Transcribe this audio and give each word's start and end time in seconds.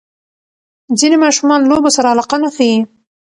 ځینې 0.99 1.17
ماشومان 1.25 1.61
لوبو 1.69 1.89
سره 1.97 2.11
علاقه 2.13 2.37
نه 2.43 2.49
ښیي. 2.55 2.77